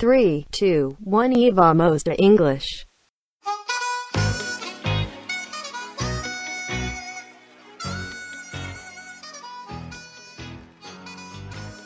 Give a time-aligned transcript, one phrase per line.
[0.00, 2.86] 3, 2, 1 e vamos to English.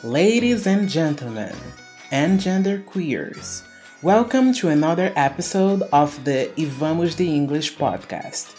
[0.03, 1.55] Ladies and gentlemen,
[2.11, 3.63] and gender queers,
[4.03, 8.49] welcome to another episode of the E Vamos de English podcast.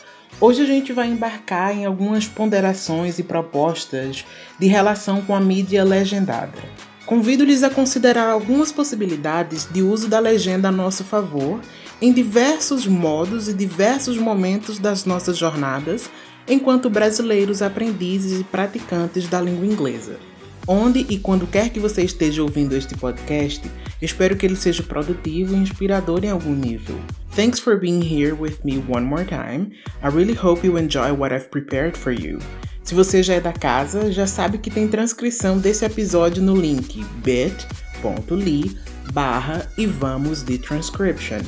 [0.41, 4.25] Hoje a gente vai embarcar em algumas ponderações e propostas
[4.59, 6.59] de relação com a mídia legendada.
[7.07, 11.61] Convido-lhes a considerar algumas possibilidades de uso da legenda a nosso favor
[12.01, 16.09] em diversos modos e diversos momentos das nossas jornadas
[16.49, 20.19] enquanto brasileiros aprendizes e praticantes da língua inglesa.
[20.67, 25.55] Onde e quando quer que você esteja ouvindo este podcast, espero que ele seja produtivo
[25.55, 26.97] e inspirador em algum nível.
[27.37, 29.73] Thanks for being here with me one more time.
[30.03, 32.39] I really hope you enjoy what I've prepared for you.
[32.85, 37.03] Se você já é da casa, já sabe que tem transcrição desse episódio no link
[37.23, 38.79] bit.ly
[39.11, 41.41] barra e vamos de transcription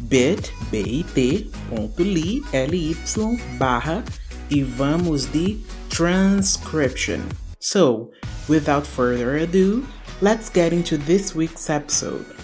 [0.00, 1.14] bit.ly
[2.52, 2.96] ly
[3.56, 4.04] barra
[4.50, 7.20] e vamos de transcription.
[7.60, 8.10] So,
[8.48, 9.86] without further ado,
[10.20, 12.39] let's get into this week's episode.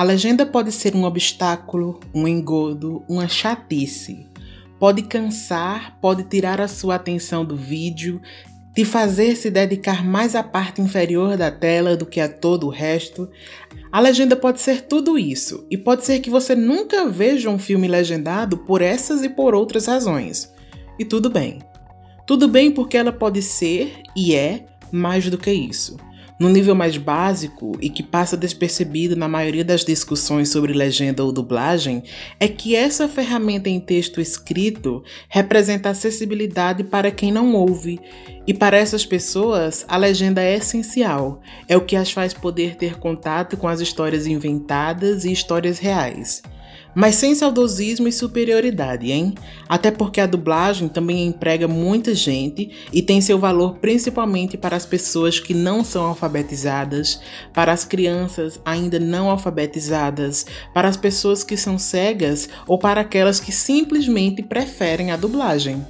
[0.00, 4.26] A legenda pode ser um obstáculo, um engodo, uma chatice.
[4.78, 8.18] Pode cansar, pode tirar a sua atenção do vídeo,
[8.74, 12.70] te fazer se dedicar mais à parte inferior da tela do que a todo o
[12.70, 13.28] resto.
[13.92, 17.86] A legenda pode ser tudo isso, e pode ser que você nunca veja um filme
[17.86, 20.50] legendado por essas e por outras razões.
[20.98, 21.58] E tudo bem.
[22.26, 25.98] Tudo bem porque ela pode ser e é mais do que isso
[26.40, 31.30] no nível mais básico e que passa despercebido na maioria das discussões sobre legenda ou
[31.30, 32.02] dublagem,
[32.40, 38.00] é que essa ferramenta em texto escrito representa acessibilidade para quem não ouve,
[38.46, 42.98] e para essas pessoas a legenda é essencial, é o que as faz poder ter
[42.98, 46.42] contato com as histórias inventadas e histórias reais.
[46.94, 49.34] Mas sem saudosismo e superioridade, hein?
[49.68, 54.84] Até porque a dublagem também emprega muita gente e tem seu valor principalmente para as
[54.84, 57.20] pessoas que não são alfabetizadas,
[57.52, 63.38] para as crianças ainda não alfabetizadas, para as pessoas que são cegas ou para aquelas
[63.38, 65.86] que simplesmente preferem a dublagem.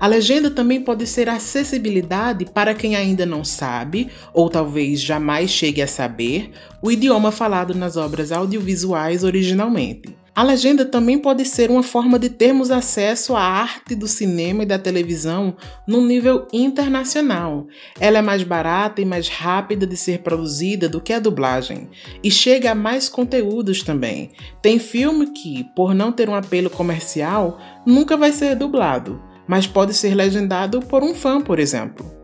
[0.00, 5.80] A legenda também pode ser acessibilidade para quem ainda não sabe, ou talvez jamais chegue
[5.80, 6.50] a saber,
[6.82, 10.21] o idioma falado nas obras audiovisuais originalmente.
[10.34, 14.66] A legenda também pode ser uma forma de termos acesso à arte do cinema e
[14.66, 15.54] da televisão
[15.86, 17.66] num nível internacional.
[18.00, 21.90] Ela é mais barata e mais rápida de ser produzida do que a dublagem
[22.24, 24.30] e chega a mais conteúdos também.
[24.62, 29.92] Tem filme que, por não ter um apelo comercial, nunca vai ser dublado, mas pode
[29.92, 32.21] ser legendado por um fã, por exemplo.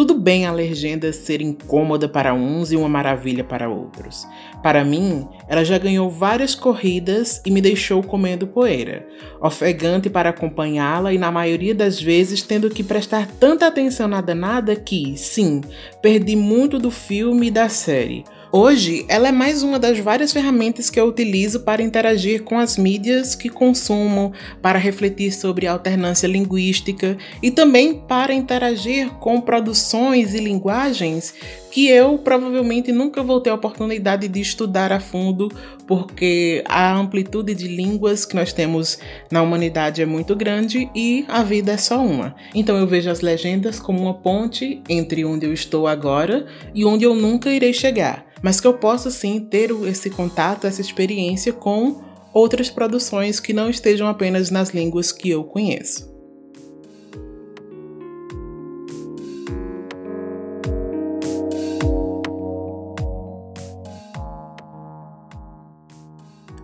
[0.00, 4.26] Tudo bem a legenda ser incômoda para uns e uma maravilha para outros.
[4.62, 9.06] Para mim, ela já ganhou várias corridas e me deixou comendo poeira,
[9.42, 14.74] ofegante para acompanhá-la e na maioria das vezes tendo que prestar tanta atenção na danada
[14.74, 15.60] que, sim,
[16.00, 20.90] perdi muito do filme e da série Hoje, ela é mais uma das várias ferramentas
[20.90, 27.16] que eu utilizo para interagir com as mídias que consumo, para refletir sobre alternância linguística
[27.40, 31.32] e também para interagir com produções e linguagens
[31.70, 35.48] que eu provavelmente nunca vou ter a oportunidade de estudar a fundo,
[35.86, 38.98] porque a amplitude de línguas que nós temos
[39.30, 42.34] na humanidade é muito grande e a vida é só uma.
[42.54, 47.04] Então eu vejo as legendas como uma ponte entre onde eu estou agora e onde
[47.04, 52.02] eu nunca irei chegar mas que eu possa sim ter esse contato, essa experiência com
[52.32, 56.09] outras produções que não estejam apenas nas línguas que eu conheço.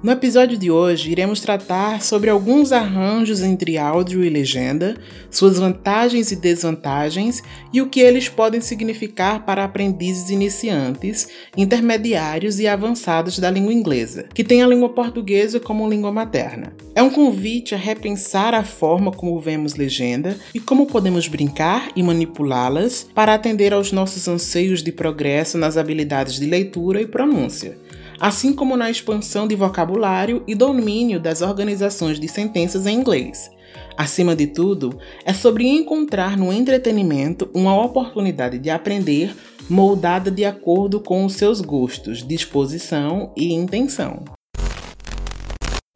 [0.06, 4.96] No episódio de hoje, iremos tratar sobre alguns arranjos entre áudio e legenda,
[5.28, 7.42] suas vantagens e desvantagens
[7.72, 11.26] e o que eles podem significar para aprendizes iniciantes,
[11.56, 16.72] intermediários e avançados da língua inglesa, que tem a língua portuguesa como língua materna.
[16.94, 22.02] É um convite a repensar a forma como vemos legenda e como podemos brincar e
[22.04, 27.76] manipulá-las para atender aos nossos anseios de progresso nas habilidades de leitura e pronúncia
[28.20, 33.50] assim como na expansão de vocabulário e domínio das organizações de sentenças em inglês.
[33.96, 39.34] Acima de tudo, é sobre encontrar no entretenimento uma oportunidade de aprender
[39.70, 44.24] moldada de acordo com os seus gostos, disposição e intenção.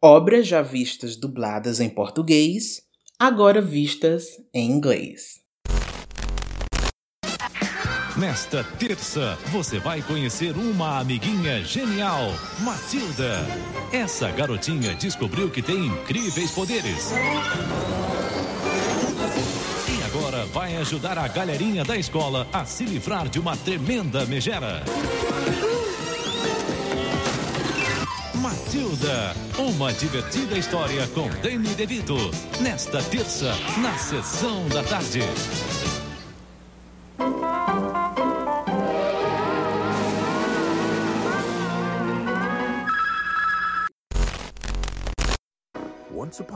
[0.02, 2.82] Obras já vistas dubladas em português,
[3.18, 4.24] agora vistas
[4.54, 5.40] em inglês.
[8.20, 13.46] Nesta terça, você vai conhecer uma amiguinha genial, Matilda.
[13.90, 17.12] Essa garotinha descobriu que tem incríveis poderes.
[19.88, 24.84] E agora vai ajudar a galerinha da escola a se livrar de uma tremenda megera.
[28.34, 32.16] Matilda, uma divertida história com Danny DeVito.
[32.60, 35.22] Nesta terça, na sessão da tarde.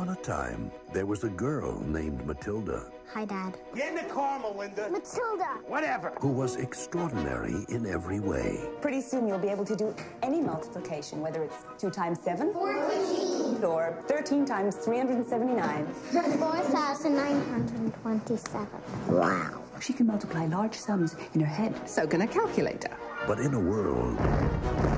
[0.05, 3.57] Upon a time, there was a girl named Matilda Hi, Dad.
[3.77, 4.91] Get in the car, Melinda.
[4.91, 5.61] Matilda!
[5.69, 6.13] Whatever.
[6.21, 8.59] who was extraordinary in every way.
[8.81, 13.63] Pretty soon you'll be able to do any multiplication, whether it's 2 times 7 14.
[13.63, 15.87] or 13 times 379.
[15.87, 18.67] 4,927.
[19.09, 19.63] Wow.
[19.81, 21.89] She can multiply large sums in her head.
[21.89, 22.91] So can a calculator.
[23.27, 24.19] But in a world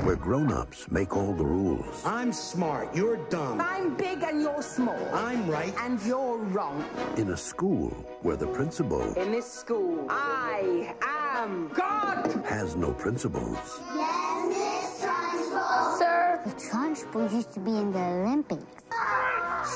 [0.04, 2.94] where grown-ups make all the rules, I'm smart.
[2.94, 3.60] You're dumb.
[3.60, 4.98] I'm big and you're small.
[5.14, 5.72] I'm right.
[5.80, 6.84] And you're wrong.
[7.16, 7.90] in a school
[8.22, 12.26] where the principal In this school, I am God!
[12.46, 15.98] has no principles, Yes, Miss Trunchbull.
[15.98, 16.40] Sir!
[16.44, 18.82] The Trunchbull used to be in the Olympics.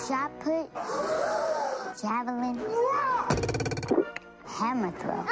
[0.08, 0.68] Shot put,
[2.00, 2.58] javelin,
[4.44, 5.24] hammer throw.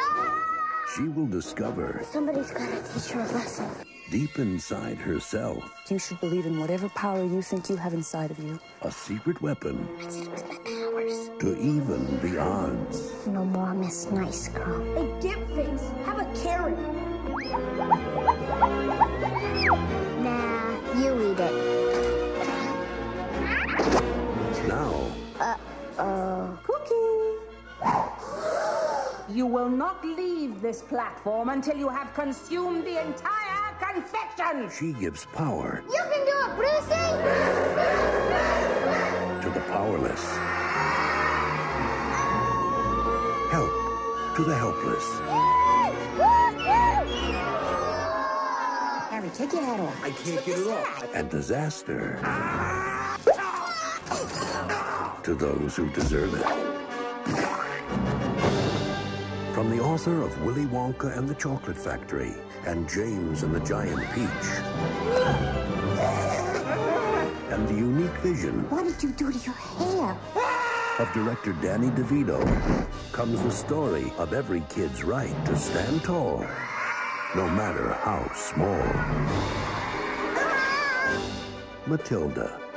[0.95, 3.69] She will discover Somebody's gotta teach her a lesson.
[4.11, 8.39] deep inside herself You should believe in whatever power you think you have inside of
[8.39, 8.59] you.
[8.83, 11.31] a secret weapon I said it was my powers.
[11.41, 13.27] to even the odds.
[13.27, 14.81] No more Miss Nice Girl.
[14.95, 16.79] Hey, dip face, have a carrot.
[20.25, 21.68] Nah, you eat it.
[29.89, 34.69] Not leave this platform until you have consumed the entire confection!
[34.69, 37.09] she gives power You can do it, Brucey!
[39.43, 40.25] to the powerless,
[43.51, 43.73] help
[44.37, 45.07] to the helpless.
[49.11, 50.05] Harry, take your hat off.
[50.05, 51.15] I can't get it off.
[51.15, 52.19] and disaster
[55.23, 56.68] to those who deserve it.
[59.59, 62.33] From the author of Willy Wonka and the Chocolate Factory
[62.65, 64.49] and James and the Giant Peach.
[67.51, 70.17] And the unique vision What did you do to your hair?
[71.01, 72.39] of director Danny DeVito
[73.11, 76.47] comes the story of every kid's right to stand tall,
[77.35, 78.85] no matter how small.
[81.89, 82.68] Matilda.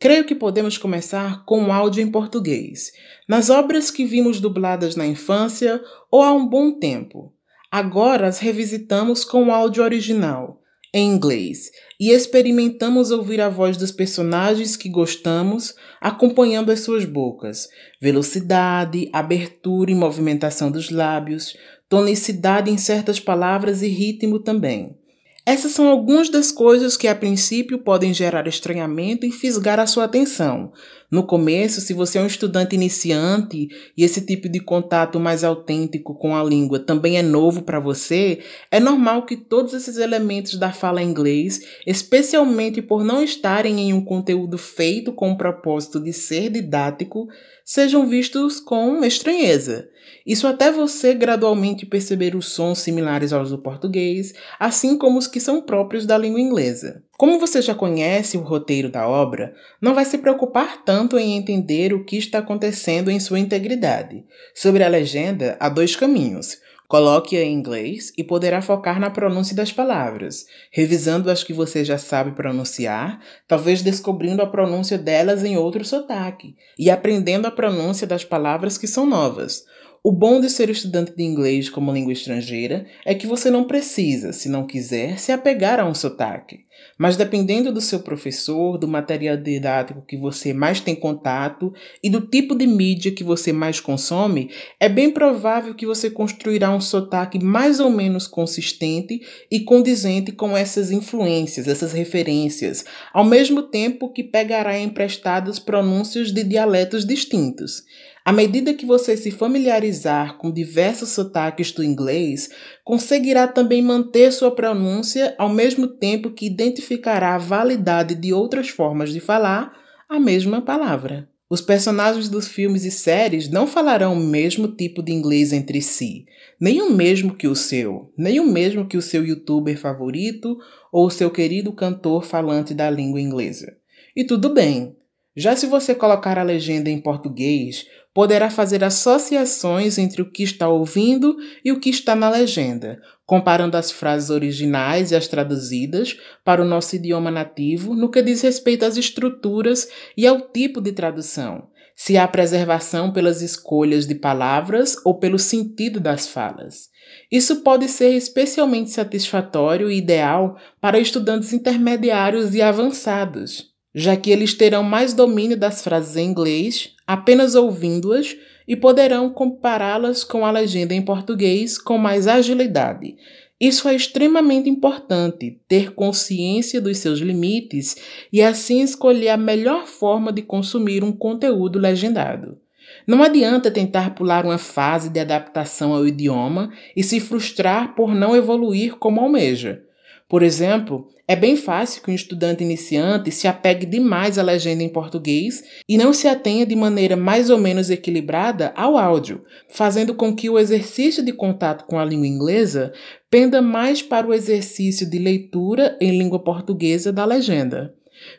[0.00, 2.90] Creio que podemos começar com um áudio em português,
[3.28, 5.78] nas obras que vimos dubladas na infância
[6.10, 7.34] ou há um bom tempo.
[7.70, 10.62] Agora as revisitamos com o áudio original,
[10.94, 11.70] em inglês,
[12.00, 17.68] e experimentamos ouvir a voz dos personagens que gostamos acompanhando as suas bocas,
[18.00, 21.54] velocidade, abertura e movimentação dos lábios,
[21.90, 24.98] tonicidade em certas palavras e ritmo também.
[25.44, 30.04] Essas são algumas das coisas que a princípio podem gerar estranhamento e fisgar a sua
[30.04, 30.72] atenção.
[31.10, 36.14] No começo, se você é um estudante iniciante e esse tipo de contato mais autêntico
[36.14, 38.38] com a língua também é novo para você,
[38.70, 43.92] é normal que todos esses elementos da fala em inglês, especialmente por não estarem em
[43.92, 47.26] um conteúdo feito com o propósito de ser didático,
[47.64, 49.88] sejam vistos com estranheza.
[50.24, 55.40] Isso até você gradualmente perceber os sons similares aos do português, assim como os que
[55.40, 57.02] são próprios da língua inglesa.
[57.20, 61.92] Como você já conhece o roteiro da obra, não vai se preocupar tanto em entender
[61.92, 64.24] o que está acontecendo em sua integridade.
[64.54, 66.56] Sobre a legenda, há dois caminhos.
[66.88, 71.98] Coloque-a em inglês e poderá focar na pronúncia das palavras, revisando as que você já
[71.98, 78.24] sabe pronunciar, talvez descobrindo a pronúncia delas em outro sotaque, e aprendendo a pronúncia das
[78.24, 79.66] palavras que são novas.
[80.02, 84.32] O bom de ser estudante de inglês como língua estrangeira é que você não precisa,
[84.32, 86.60] se não quiser, se apegar a um sotaque.
[87.00, 92.20] Mas dependendo do seu professor, do material didático que você mais tem contato e do
[92.20, 97.42] tipo de mídia que você mais consome, é bem provável que você construirá um sotaque
[97.42, 99.18] mais ou menos consistente
[99.50, 106.44] e condizente com essas influências, essas referências, ao mesmo tempo que pegará emprestadas pronúncias de
[106.44, 107.82] dialetos distintos.
[108.30, 112.48] À medida que você se familiarizar com diversos sotaques do inglês,
[112.84, 119.12] conseguirá também manter sua pronúncia ao mesmo tempo que identificará a validade de outras formas
[119.12, 119.72] de falar
[120.08, 121.28] a mesma palavra.
[121.50, 126.24] Os personagens dos filmes e séries não falarão o mesmo tipo de inglês entre si,
[126.60, 130.56] nem o mesmo que o seu, nem o mesmo que o seu youtuber favorito
[130.92, 133.76] ou o seu querido cantor falante da língua inglesa.
[134.14, 134.94] E tudo bem.
[135.36, 140.68] Já se você colocar a legenda em português, poderá fazer associações entre o que está
[140.68, 146.60] ouvindo e o que está na legenda, comparando as frases originais e as traduzidas para
[146.60, 151.68] o nosso idioma nativo no que diz respeito às estruturas e ao tipo de tradução,
[151.94, 156.88] se há preservação pelas escolhas de palavras ou pelo sentido das falas.
[157.30, 164.54] Isso pode ser especialmente satisfatório e ideal para estudantes intermediários e avançados já que eles
[164.54, 168.36] terão mais domínio das frases em inglês apenas ouvindo-as
[168.68, 173.16] e poderão compará-las com a legenda em português com mais agilidade.
[173.60, 177.96] Isso é extremamente importante, ter consciência dos seus limites
[178.32, 182.56] e assim escolher a melhor forma de consumir um conteúdo legendado.
[183.04, 188.36] Não adianta tentar pular uma fase de adaptação ao idioma e se frustrar por não
[188.36, 189.82] evoluir como almeja.
[190.30, 194.88] Por exemplo, é bem fácil que um estudante iniciante se apegue demais à legenda em
[194.88, 200.32] português e não se atenha de maneira mais ou menos equilibrada ao áudio, fazendo com
[200.32, 202.92] que o exercício de contato com a língua inglesa
[203.28, 207.92] penda mais para o exercício de leitura em língua portuguesa da legenda.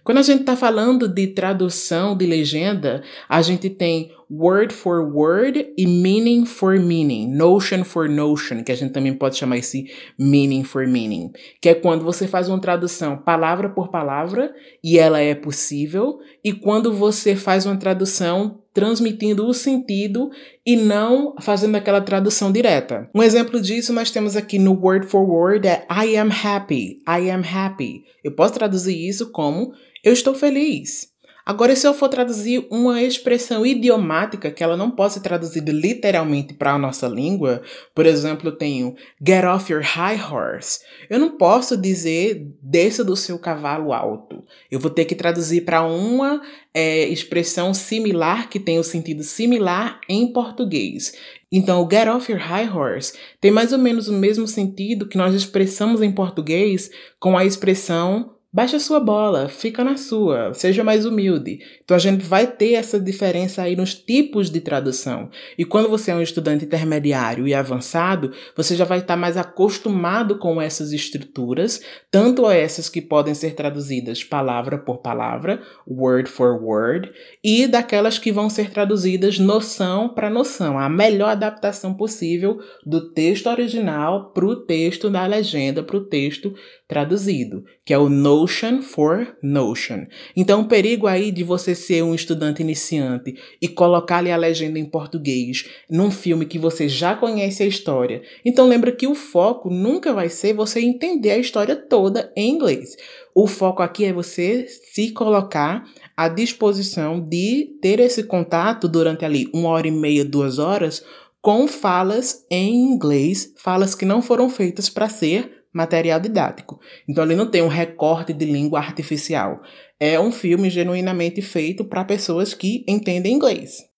[0.03, 5.73] Quando a gente está falando de tradução de legenda, a gente tem word for word
[5.77, 10.63] e meaning for meaning, notion for notion, que a gente também pode chamar esse meaning
[10.63, 15.35] for meaning, que é quando você faz uma tradução palavra por palavra e ela é
[15.35, 20.29] possível, e quando você faz uma tradução transmitindo o sentido
[20.65, 23.09] e não fazendo aquela tradução direta.
[23.13, 27.29] Um exemplo disso nós temos aqui no word for word é I am happy, I
[27.29, 28.03] am happy.
[28.23, 29.73] Eu posso traduzir isso como
[30.03, 31.10] eu estou feliz.
[31.45, 36.53] Agora, se eu for traduzir uma expressão idiomática que ela não pode ser traduzida literalmente
[36.53, 37.61] para a nossa língua,
[37.95, 38.95] por exemplo, eu tenho
[39.25, 40.79] get off your high horse.
[41.09, 44.43] Eu não posso dizer desça do seu cavalo alto.
[44.69, 46.41] Eu vou ter que traduzir para uma
[46.73, 51.13] é, expressão similar que tem o sentido similar em português.
[51.51, 55.17] Então, o get off your high horse tem mais ou menos o mesmo sentido que
[55.17, 61.05] nós expressamos em português com a expressão Baixa sua bola, fica na sua, seja mais
[61.05, 61.59] humilde.
[61.85, 65.29] Então a gente vai ter essa diferença aí nos tipos de tradução.
[65.57, 70.37] E quando você é um estudante intermediário e avançado, você já vai estar mais acostumado
[70.37, 71.79] com essas estruturas,
[72.11, 77.09] tanto essas que podem ser traduzidas palavra por palavra, word for word,
[77.41, 83.47] e daquelas que vão ser traduzidas noção para noção, a melhor adaptação possível do texto
[83.47, 86.53] original para o texto da legenda, para o texto
[86.91, 90.07] traduzido, que é o Notion for Notion.
[90.35, 94.83] Então, o perigo aí de você ser um estudante iniciante e colocar-lhe a legenda em
[94.83, 98.21] português num filme que você já conhece a história.
[98.43, 102.97] Então, lembra que o foco nunca vai ser você entender a história toda em inglês.
[103.33, 105.85] O foco aqui é você se colocar
[106.17, 111.01] à disposição de ter esse contato durante ali uma hora e meia, duas horas
[111.41, 116.79] com falas em inglês, falas que não foram feitas para ser material didático.
[117.07, 119.61] Então ele não tem um recorte de língua artificial.
[119.99, 123.89] É um filme genuinamente feito para pessoas que entendem inglês.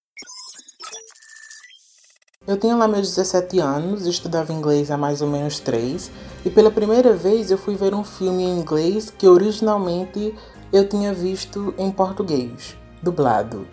[2.45, 6.11] Eu tinha lá meus 17 anos, estudava inglês há mais ou menos 3,
[6.45, 10.35] e pela primeira vez eu fui ver um filme em inglês que originalmente
[10.73, 13.65] eu tinha visto em português, dublado.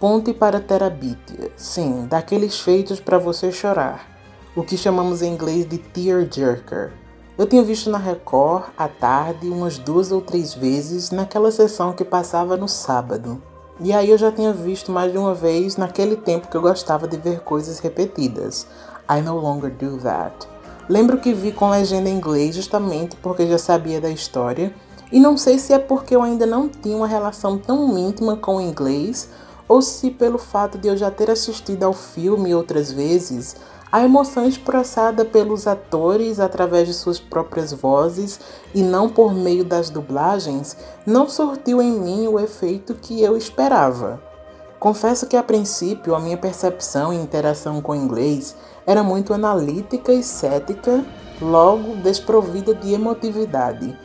[0.00, 4.08] Ponte para Terabitia, sim, daqueles feitos para você chorar,
[4.56, 6.90] o que chamamos em inglês de tearjerker.
[7.38, 12.04] Eu tinha visto na Record à tarde umas duas ou três vezes naquela sessão que
[12.04, 13.40] passava no sábado.
[13.78, 17.06] E aí eu já tinha visto mais de uma vez naquele tempo que eu gostava
[17.06, 18.66] de ver coisas repetidas.
[19.08, 20.48] I no longer do that.
[20.88, 24.74] Lembro que vi com legenda em inglês justamente porque já sabia da história,
[25.12, 28.56] e não sei se é porque eu ainda não tinha uma relação tão íntima com
[28.56, 29.28] o inglês
[29.68, 33.54] ou se pelo fato de eu já ter assistido ao filme outras vezes,
[33.90, 38.38] a emoção expressada pelos atores através de suas próprias vozes
[38.74, 40.76] e não por meio das dublagens
[41.06, 44.22] não surtiu em mim o efeito que eu esperava.
[44.78, 48.54] Confesso que a princípio a minha percepção e interação com o inglês
[48.86, 51.04] era muito analítica e cética,
[51.40, 53.98] logo desprovida de emotividade,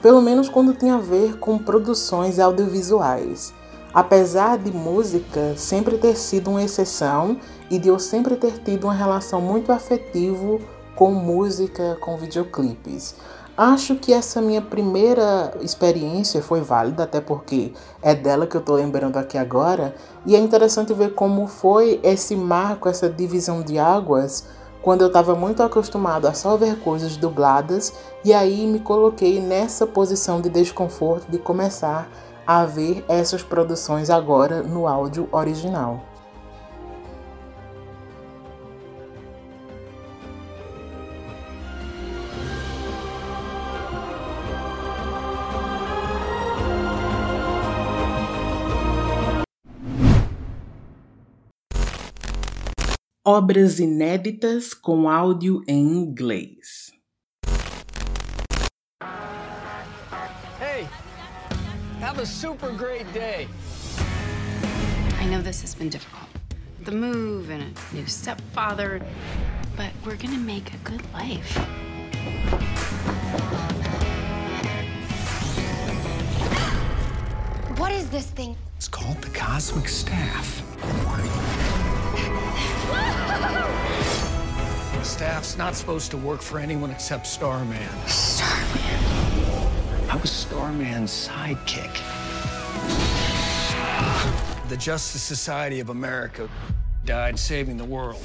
[0.00, 3.52] pelo menos quando tinha a ver com produções audiovisuais.
[3.94, 7.38] apesar de música sempre ter sido uma exceção
[7.70, 10.58] e de eu sempre ter tido uma relação muito afetiva
[10.94, 13.14] com música, com videoclipes.
[13.56, 18.74] Acho que essa minha primeira experiência foi válida, até porque é dela que eu tô
[18.74, 19.94] lembrando aqui agora,
[20.26, 24.44] e é interessante ver como foi esse marco, essa divisão de águas,
[24.82, 27.92] quando eu estava muito acostumado a só ver coisas dubladas,
[28.24, 32.08] e aí me coloquei nessa posição de desconforto de começar
[32.44, 36.13] a ver essas produções agora no áudio original.
[53.26, 56.92] Obras inéditas com áudio em inglês.
[60.60, 60.86] Hey,
[62.02, 63.48] have a super great day.
[65.18, 66.28] I know this has been difficult.
[66.84, 69.00] The move and a new stepfather,
[69.74, 71.58] but we're gonna make a good life.
[77.78, 78.54] What is this thing?
[78.76, 80.62] It's called the Cosmic Staff.
[84.92, 87.88] The staff's not supposed to work for anyone except Starman.
[88.06, 90.10] Starman.
[90.10, 92.00] I was Starman's sidekick.
[94.68, 96.48] The Justice Society of America
[97.04, 98.22] died saving the world.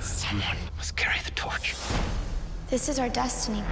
[0.00, 1.74] Someone must carry the torch.
[2.68, 3.62] This is our destiny.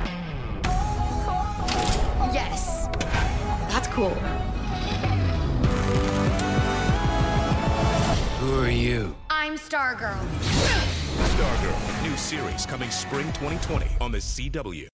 [2.32, 2.86] Yes.
[3.68, 4.16] That's cool.
[9.84, 10.16] Stargirl.
[11.36, 14.88] Stargirl, new series coming spring 2020 on the CW.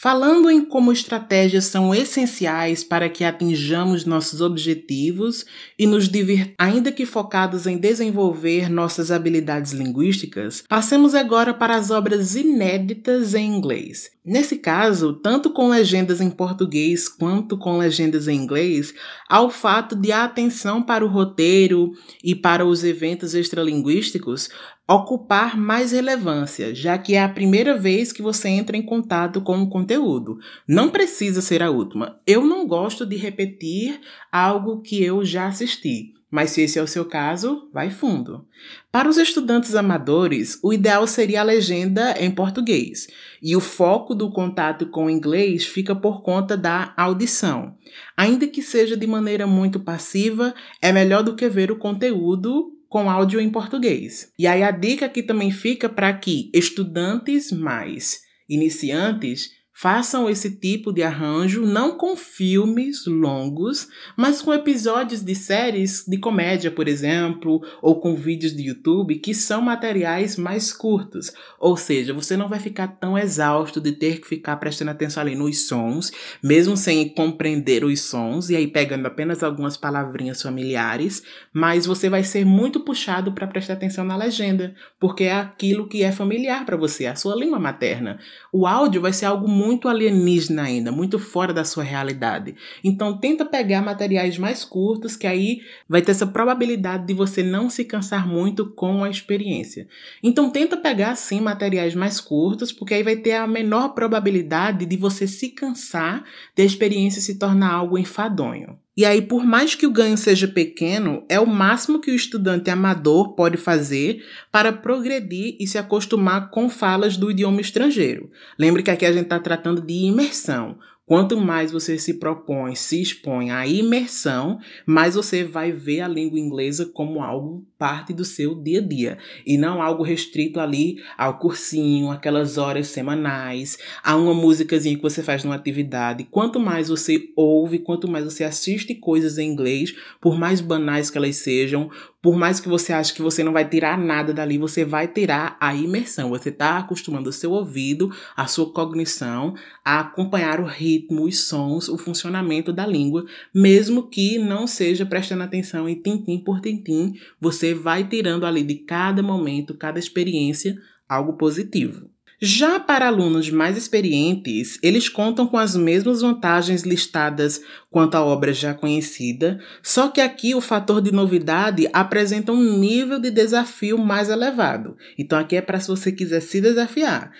[0.00, 5.44] Falando em como estratégias são essenciais para que atinjamos nossos objetivos
[5.76, 11.90] e nos divertir, ainda que focados em desenvolver nossas habilidades linguísticas, passemos agora para as
[11.90, 14.12] obras inéditas em inglês.
[14.24, 18.94] Nesse caso, tanto com legendas em português quanto com legendas em inglês,
[19.28, 21.90] há o fato de a atenção para o roteiro
[22.22, 24.48] e para os eventos extralinguísticos
[24.88, 29.60] ocupar mais relevância, já que é a primeira vez que você entra em contato com
[29.60, 30.38] o conteúdo.
[30.66, 32.18] Não precisa ser a última.
[32.26, 34.00] Eu não gosto de repetir
[34.32, 36.14] algo que eu já assisti.
[36.30, 38.46] Mas se esse é o seu caso, vai fundo.
[38.92, 43.08] Para os estudantes amadores, o ideal seria a legenda em português,
[43.42, 47.74] e o foco do contato com o inglês fica por conta da audição.
[48.14, 53.10] Ainda que seja de maneira muito passiva, é melhor do que ver o conteúdo com
[53.10, 54.32] áudio em português.
[54.38, 60.92] E aí a dica aqui também fica para que estudantes mais iniciantes Façam esse tipo
[60.92, 63.86] de arranjo não com filmes longos,
[64.16, 69.32] mas com episódios de séries de comédia, por exemplo, ou com vídeos de YouTube que
[69.32, 71.32] são materiais mais curtos.
[71.60, 75.36] Ou seja, você não vai ficar tão exausto de ter que ficar prestando atenção ali
[75.36, 76.10] nos sons,
[76.42, 82.24] mesmo sem compreender os sons, e aí pegando apenas algumas palavrinhas familiares, mas você vai
[82.24, 86.76] ser muito puxado para prestar atenção na legenda, porque é aquilo que é familiar para
[86.76, 88.18] você, a sua língua materna.
[88.52, 92.54] O áudio vai ser algo muito muito alienígena ainda, muito fora da sua realidade.
[92.82, 97.68] Então tenta pegar materiais mais curtos, que aí vai ter essa probabilidade de você não
[97.68, 99.86] se cansar muito com a experiência.
[100.22, 104.96] Então tenta pegar sim materiais mais curtos, porque aí vai ter a menor probabilidade de
[104.96, 106.24] você se cansar,
[106.56, 108.78] de a experiência se tornar algo enfadonho.
[108.98, 112.68] E aí, por mais que o ganho seja pequeno, é o máximo que o estudante
[112.68, 118.28] amador pode fazer para progredir e se acostumar com falas do idioma estrangeiro.
[118.58, 120.80] Lembre que aqui a gente está tratando de imersão.
[121.06, 126.40] Quanto mais você se propõe, se expõe à imersão, mais você vai ver a língua
[126.40, 131.38] inglesa como algo parte do seu dia a dia e não algo restrito ali ao
[131.38, 136.24] cursinho, aquelas horas semanais, a uma músicazinha que você faz numa atividade.
[136.24, 141.16] Quanto mais você ouve, quanto mais você assiste coisas em inglês, por mais banais que
[141.16, 144.84] elas sejam, por mais que você ache que você não vai tirar nada dali, você
[144.84, 146.30] vai tirar a imersão.
[146.30, 151.88] Você está acostumando o seu ouvido, a sua cognição a acompanhar o ritmo, os sons,
[151.88, 157.67] o funcionamento da língua, mesmo que não seja prestando atenção em tintim por tintim, você
[157.74, 160.76] vai tirando ali de cada momento, cada experiência,
[161.08, 162.10] algo positivo.
[162.40, 168.52] Já para alunos mais experientes, eles contam com as mesmas vantagens listadas quanto à obra
[168.52, 174.28] já conhecida, só que aqui o fator de novidade apresenta um nível de desafio mais
[174.28, 174.96] elevado.
[175.18, 177.32] Então aqui é para se você quiser se desafiar.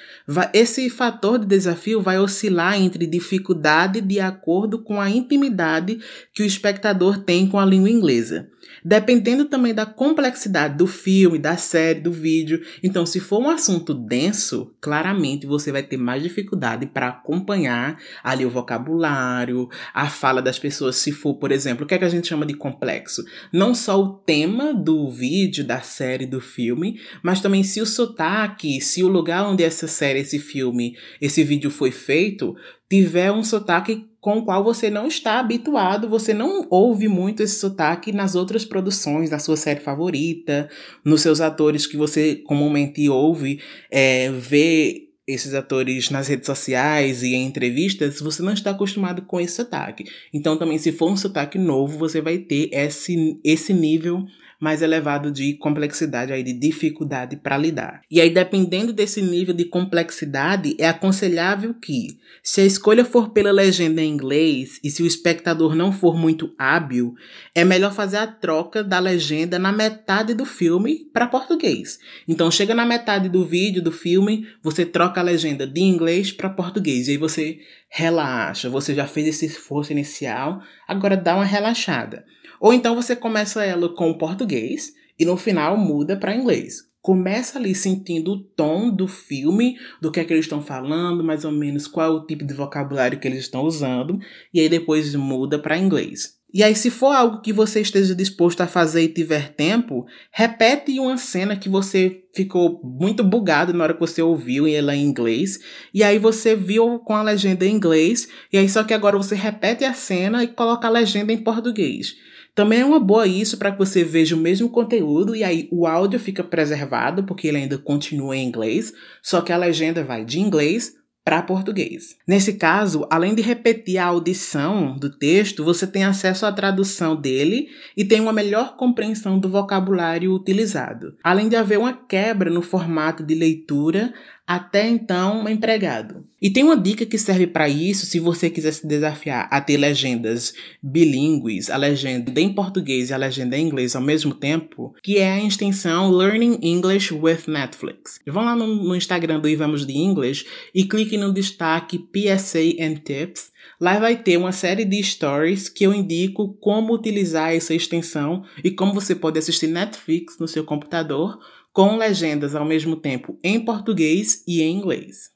[0.53, 6.01] Esse fator de desafio vai oscilar entre dificuldade de acordo com a intimidade
[6.35, 8.49] que o espectador tem com a língua inglesa.
[8.85, 12.63] Dependendo também da complexidade do filme, da série, do vídeo.
[12.83, 18.45] Então, se for um assunto denso, claramente você vai ter mais dificuldade para acompanhar ali
[18.45, 20.97] o vocabulário, a fala das pessoas.
[20.97, 23.25] Se for, por exemplo, o que, é que a gente chama de complexo?
[23.53, 28.81] Não só o tema do vídeo, da série, do filme, mas também se o sotaque,
[28.81, 32.57] se o lugar onde essa série, esse filme, esse vídeo foi feito,
[32.89, 37.59] tiver um sotaque com o qual você não está habituado, você não ouve muito esse
[37.59, 40.69] sotaque nas outras produções, na sua série favorita,
[41.05, 47.35] nos seus atores que você comumente ouve, é, vê esses atores nas redes sociais e
[47.35, 50.05] em entrevistas, você não está acostumado com esse sotaque.
[50.33, 54.25] Então, também, se for um sotaque novo, você vai ter esse, esse nível
[54.61, 58.01] mais elevado de complexidade, aí de dificuldade para lidar.
[58.11, 63.53] E aí, dependendo desse nível de complexidade, é aconselhável que, se a escolha for pela
[63.53, 67.15] legenda em inglês e se o espectador não for muito hábil,
[67.55, 71.99] é melhor fazer a troca da legenda na metade do filme para português.
[72.27, 76.51] Então, chega na metade do vídeo, do filme, você troca a legenda de inglês para
[76.51, 77.07] português.
[77.07, 77.59] E aí você
[77.91, 82.25] relaxa, você já fez esse esforço inicial, agora dá uma relaxada.
[82.61, 86.89] Ou então você começa ela com português e no final muda para inglês.
[87.01, 91.45] Começa ali sentindo o tom do filme, do que é que eles estão falando, mais
[91.45, 94.19] ou menos qual é o tipo de vocabulário que eles estão usando,
[94.53, 96.39] e aí depois muda para inglês.
[96.53, 100.99] E aí, se for algo que você esteja disposto a fazer e tiver tempo, repete
[100.99, 105.05] uma cena que você ficou muito bugado na hora que você ouviu e ela em
[105.05, 105.59] inglês.
[105.93, 108.29] E aí você viu com a legenda em inglês.
[108.51, 112.17] E aí, só que agora você repete a cena e coloca a legenda em português.
[112.59, 115.87] Também é uma boa isso para que você veja o mesmo conteúdo e aí o
[115.87, 118.93] áudio fica preservado, porque ele ainda continua em inglês,
[119.23, 120.93] só que a legenda vai de inglês
[121.25, 122.17] para português.
[122.27, 127.69] Nesse caso, além de repetir a audição do texto, você tem acesso à tradução dele
[127.97, 131.15] e tem uma melhor compreensão do vocabulário utilizado.
[131.23, 134.13] Além de haver uma quebra no formato de leitura,
[134.49, 136.25] até então empregado.
[136.41, 139.77] E tem uma dica que serve para isso se você quiser se desafiar a ter
[139.77, 145.19] legendas bilíngues, a legenda em português e a legenda em inglês ao mesmo tempo, que
[145.19, 148.21] é a extensão Learning English with Netflix.
[148.27, 153.03] Vão lá no, no Instagram do Ivamos de English e clique no destaque PSA and
[153.05, 153.51] Tips.
[153.81, 158.71] Lá vai ter uma série de stories que eu indico como utilizar essa extensão e
[158.71, 161.39] como você pode assistir Netflix no seu computador
[161.73, 165.31] com legendas ao mesmo tempo em português e em inglês.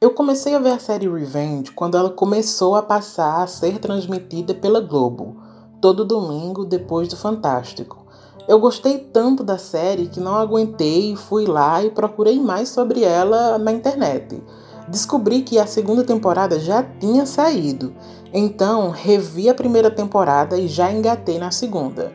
[0.00, 4.54] Eu comecei a ver a série Revenge quando ela começou a passar a ser transmitida
[4.54, 5.40] pela Globo,
[5.80, 8.06] todo domingo depois do Fantástico.
[8.46, 13.02] Eu gostei tanto da série que não aguentei e fui lá e procurei mais sobre
[13.02, 14.42] ela na internet.
[14.88, 17.94] Descobri que a segunda temporada já tinha saído,
[18.30, 22.12] então revi a primeira temporada e já engatei na segunda.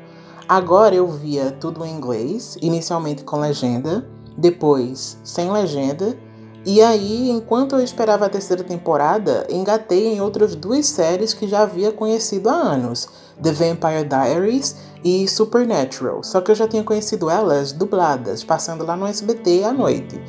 [0.50, 4.04] Agora eu via tudo em inglês, inicialmente com legenda,
[4.36, 6.18] depois sem legenda,
[6.66, 11.62] e aí, enquanto eu esperava a terceira temporada, engatei em outras duas séries que já
[11.62, 13.08] havia conhecido há anos:
[13.40, 16.24] The Vampire Diaries e Supernatural.
[16.24, 20.20] Só que eu já tinha conhecido elas dubladas, passando lá no SBT à noite.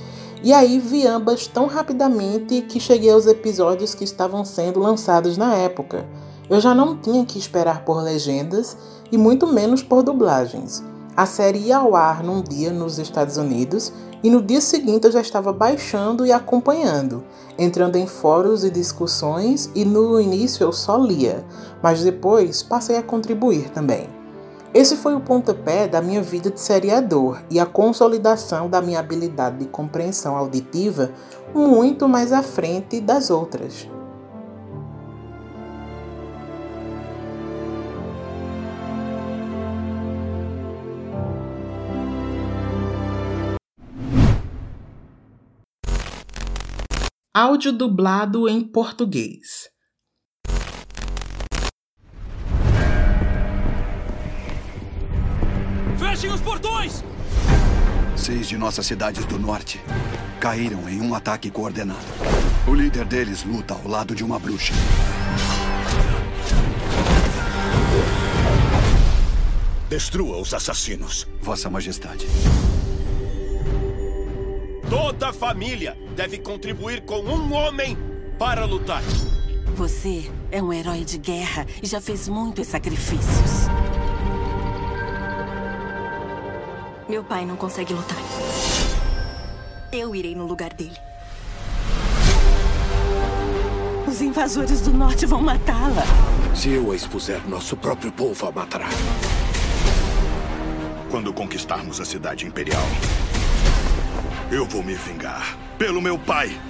[0.42, 5.54] E aí vi ambas tão rapidamente que cheguei aos episódios que estavam sendo lançados na
[5.54, 6.06] época.
[6.50, 8.76] Eu já não tinha que esperar por legendas
[9.11, 10.83] e muito menos por dublagens.
[11.16, 13.92] A série ia ao ar num dia nos Estados Unidos
[14.23, 17.25] e no dia seguinte eu já estava baixando e acompanhando,
[17.59, 21.44] entrando em fóruns e discussões e no início eu só lia,
[21.83, 24.09] mas depois passei a contribuir também.
[24.73, 29.59] Esse foi o pontapé da minha vida de seriador e a consolidação da minha habilidade
[29.59, 31.11] de compreensão auditiva
[31.53, 33.88] muito mais à frente das outras.
[47.42, 49.70] Áudio dublado em português.
[55.98, 57.03] Fechem os portões!
[58.14, 59.81] Seis de nossas cidades do norte
[60.38, 62.05] caíram em um ataque coordenado.
[62.68, 64.74] O líder deles luta ao lado de uma bruxa.
[69.88, 71.26] Destrua os assassinos.
[71.40, 72.26] Vossa Majestade.
[74.90, 77.96] Toda família deve contribuir com um homem
[78.37, 79.00] para lutar.
[79.76, 83.68] Você é um herói de guerra e já fez muitos sacrifícios.
[87.09, 88.18] Meu pai não consegue lutar.
[89.92, 90.96] Eu irei no lugar dele.
[94.09, 96.03] Os invasores do norte vão matá-la.
[96.53, 98.88] Se eu a expuser, nosso próprio povo a matará.
[101.09, 102.83] Quando conquistarmos a cidade imperial,
[104.50, 106.60] eu vou me vingar pelo meu pai.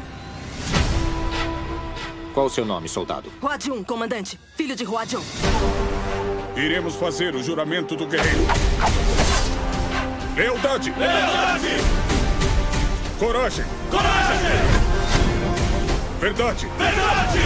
[2.34, 3.32] Qual o seu nome, soldado?
[3.42, 4.38] Huadiun, comandante.
[4.54, 5.22] Filho de Huadiun.
[6.54, 8.46] Iremos fazer o juramento do guerreiro.
[10.36, 10.90] Lealdade!
[10.96, 11.68] Lealdade!
[13.18, 13.64] Coragem!
[13.90, 14.36] Coragem!
[16.20, 16.66] Verdade!
[16.78, 17.38] Verdade!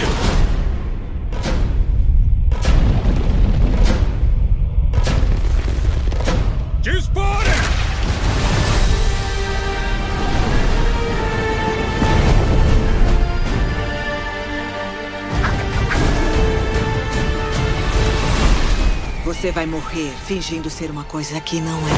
[19.25, 21.91] Você vai morrer fingindo ser uma coisa que não é.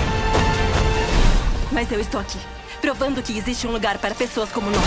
[1.74, 2.40] Mas eu estou aqui,
[2.80, 4.86] provando que existe um lugar para pessoas como nós.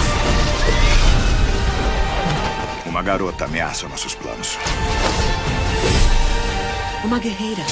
[2.86, 4.56] Uma garota ameaça nossos planos.
[7.04, 7.62] Uma guerreira.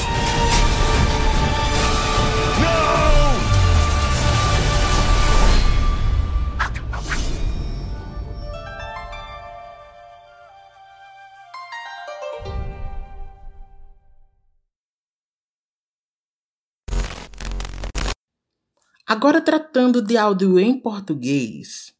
[19.08, 21.94] Agora, tratando de áudio em português,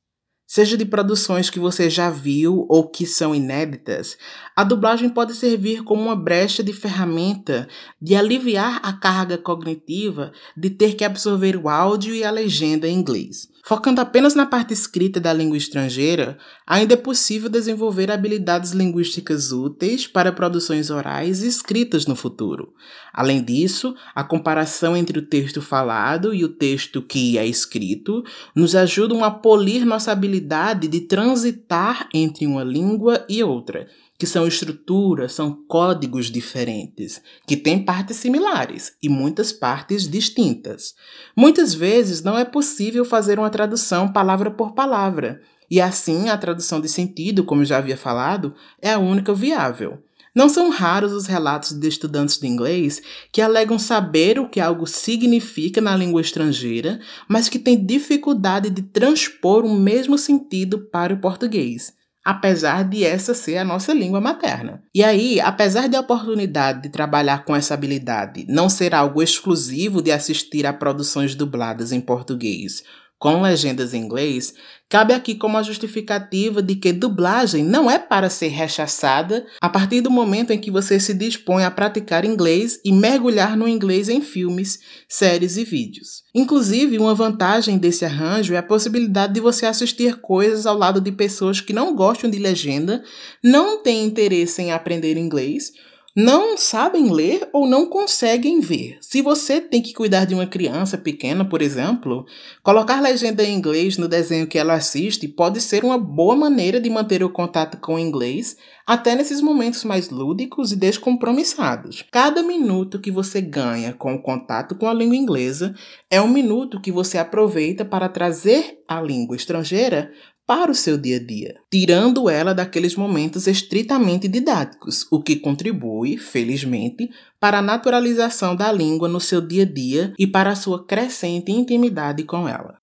[0.47, 4.19] seja de produções que você já viu ou que são inéditas,
[4.55, 7.67] a dublagem pode servir como uma brecha de ferramenta
[7.99, 12.99] de aliviar a carga cognitiva de ter que absorver o áudio e a legenda em
[12.99, 13.49] inglês.
[13.69, 20.07] Focando apenas na parte escrita da língua estrangeira, ainda é possível desenvolver habilidades linguísticas úteis
[20.07, 22.73] para produções orais e escritas no futuro.
[23.13, 28.25] Além disso, a comparação entre o texto falado e o texto que é escrito
[28.57, 33.87] nos ajudam a polir nossa habilidade de transitar entre uma língua e outra
[34.19, 40.97] que são estruturas, são códigos diferentes, que têm partes similares e muitas partes distintas.
[41.37, 46.81] Muitas vezes não é possível fazer uma tradução palavra por palavra, e assim a tradução
[46.81, 50.03] de sentido, como já havia falado, é a única viável.
[50.35, 53.01] Não são raros os relatos de estudantes de inglês
[53.33, 58.83] que alegam saber o que algo significa na língua estrangeira, mas que têm dificuldade de
[58.83, 61.98] transpor o mesmo sentido para o português
[62.29, 64.83] apesar de essa ser a nossa língua materna.
[64.95, 70.03] E aí, apesar de a oportunidade de trabalhar com essa habilidade não ser algo exclusivo
[70.03, 72.83] de assistir a produções dubladas em português
[73.19, 74.55] com legendas em inglês,
[74.89, 80.01] cabe aqui como a justificativa de que dublagem não é para ser rechaçada a partir
[80.01, 84.21] do momento em que você se dispõe a praticar inglês e mergulhar no inglês em
[84.21, 84.79] filmes,
[85.09, 86.23] séries e vídeos.
[86.33, 91.11] Inclusive, uma vantagem desse arranjo é a possibilidade de você assistir coisas ao lado de
[91.11, 93.03] pessoas que não gostam de legenda,
[93.43, 95.73] não têm interesse em aprender inglês
[96.21, 98.99] não sabem ler ou não conseguem ver.
[99.01, 102.27] Se você tem que cuidar de uma criança pequena, por exemplo,
[102.61, 106.91] colocar legenda em inglês no desenho que ela assiste pode ser uma boa maneira de
[106.91, 112.05] manter o contato com o inglês, até nesses momentos mais lúdicos e descompromissados.
[112.11, 115.73] Cada minuto que você ganha com o contato com a língua inglesa
[116.11, 120.11] é um minuto que você aproveita para trazer a língua estrangeira
[120.49, 126.17] para o seu dia a dia, tirando ela daqueles momentos estritamente didáticos, o que contribui,
[126.17, 130.87] felizmente, para a naturalização da língua no seu dia a dia e para a sua
[130.87, 132.79] crescente intimidade com ela.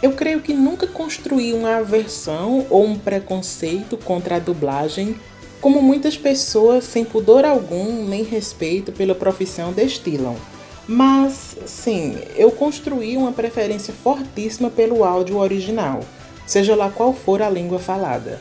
[0.00, 5.16] Eu creio que nunca construí uma aversão ou um preconceito contra a dublagem,
[5.60, 10.36] como muitas pessoas sem pudor algum nem respeito pela profissão destilam.
[10.92, 16.00] Mas, sim, eu construí uma preferência fortíssima pelo áudio original,
[16.44, 18.40] seja lá qual for a língua falada.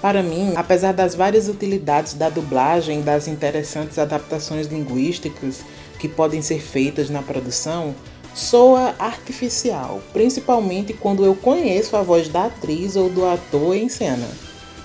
[0.00, 5.60] Para mim, apesar das várias utilidades da dublagem e das interessantes adaptações linguísticas
[5.98, 7.94] que podem ser feitas na produção,
[8.34, 14.26] soa artificial, principalmente quando eu conheço a voz da atriz ou do ator em cena.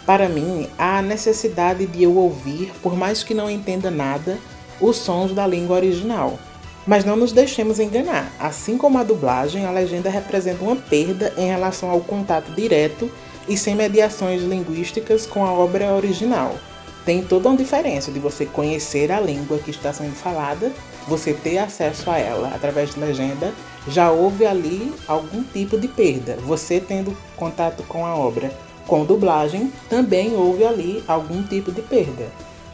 [0.06, 4.38] Para mim, há a necessidade de eu ouvir, por mais que não entenda nada,
[4.82, 6.38] os sons da língua original.
[6.86, 11.48] Mas não nos deixemos enganar, assim como a dublagem, a legenda representa uma perda em
[11.48, 13.12] relação ao contato direto
[13.48, 16.56] e sem mediações linguísticas com a obra original.
[17.04, 20.72] Tem toda uma diferença de você conhecer a língua que está sendo falada,
[21.08, 23.54] você ter acesso a ela através de legenda
[23.88, 26.38] já houve ali algum tipo de perda.
[26.42, 28.52] Você tendo contato com a obra
[28.88, 32.28] com dublagem, também houve ali algum tipo de perda.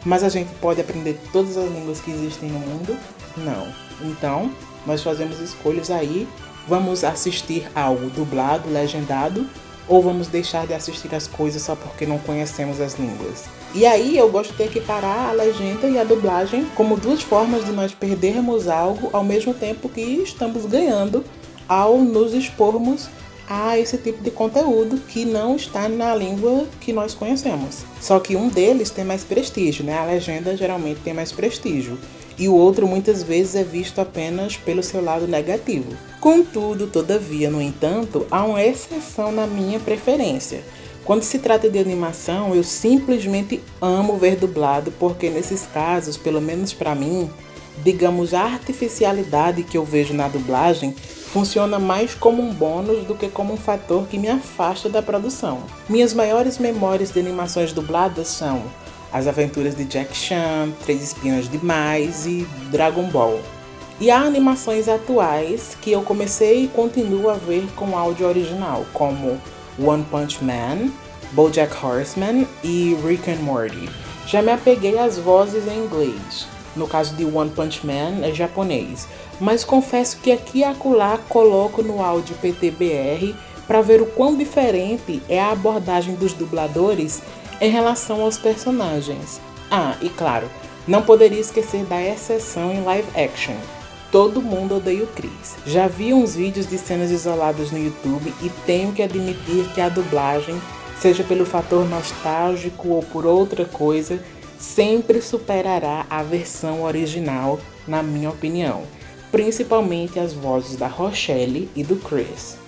[0.04, 2.96] Mas a gente pode aprender todas as línguas que existem no mundo?
[3.36, 3.91] Não.
[4.04, 4.50] Então,
[4.86, 6.28] nós fazemos escolhas aí.
[6.68, 9.46] Vamos assistir algo dublado, legendado,
[9.88, 13.44] ou vamos deixar de assistir as coisas só porque não conhecemos as línguas.
[13.74, 17.72] E aí eu gosto de equiparar a legenda e a dublagem como duas formas de
[17.72, 21.24] nós perdermos algo ao mesmo tempo que estamos ganhando
[21.68, 23.08] ao nos expormos
[23.48, 27.84] a esse tipo de conteúdo que não está na língua que nós conhecemos.
[28.00, 29.98] Só que um deles tem mais prestígio, né?
[29.98, 31.98] A legenda geralmente tem mais prestígio.
[32.38, 35.96] E o outro muitas vezes é visto apenas pelo seu lado negativo.
[36.20, 40.62] Contudo, todavia, no entanto, há uma exceção na minha preferência.
[41.04, 46.72] Quando se trata de animação, eu simplesmente amo ver dublado, porque nesses casos, pelo menos
[46.72, 47.28] para mim,
[47.82, 50.94] digamos a artificialidade que eu vejo na dublagem
[51.32, 55.62] funciona mais como um bônus do que como um fator que me afasta da produção.
[55.88, 58.62] Minhas maiores memórias de animações dubladas são
[59.12, 63.40] As Aventuras de Jack Chan, Três Espiões Demais e Dragon Ball.
[64.00, 69.38] E há animações atuais que eu comecei e continuo a ver com áudio original, como
[69.78, 70.90] One Punch Man,
[71.32, 73.88] BoJack Horseman e Rick and Morty.
[74.26, 76.46] Já me apeguei às vozes em inglês.
[76.74, 79.06] No caso de One Punch Man é japonês,
[79.38, 83.34] mas confesso que aqui e acolá coloco no áudio PTBR
[83.66, 87.22] para ver o quão diferente é a abordagem dos dubladores
[87.62, 89.40] em relação aos personagens.
[89.70, 90.50] Ah, e claro,
[90.86, 93.54] não poderia esquecer da exceção em live action.
[94.10, 95.56] Todo mundo odeia o Chris.
[95.64, 99.88] Já vi uns vídeos de cenas isoladas no YouTube e tenho que admitir que a
[99.88, 100.60] dublagem,
[101.00, 104.22] seja pelo fator nostálgico ou por outra coisa,
[104.58, 108.82] sempre superará a versão original, na minha opinião
[109.32, 112.58] principalmente as vozes da Rochelle e do Chris.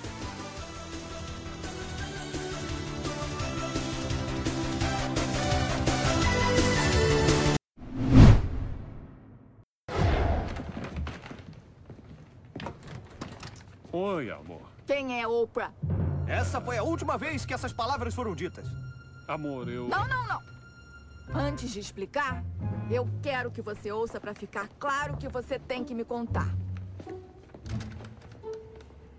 [14.24, 14.62] Oi, amor.
[14.86, 15.70] Quem é Oprah?
[16.26, 18.66] Essa foi a última vez que essas palavras foram ditas.
[19.28, 19.86] Amor, eu.
[19.86, 20.40] Não, não, não.
[21.34, 22.42] Antes de explicar,
[22.90, 26.48] eu quero que você ouça para ficar claro que você tem que me contar.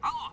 [0.02, 0.32] Alô?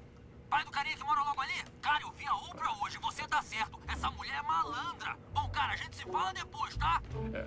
[0.49, 1.65] Pai do carinha que mora logo ali?
[1.83, 2.97] Cara, eu vi a Oprah hoje.
[3.03, 3.79] Você tá certo.
[3.87, 5.19] Essa mulher é malandra.
[5.35, 7.03] Bom, cara, a gente se fala depois, tá?
[7.35, 7.45] É.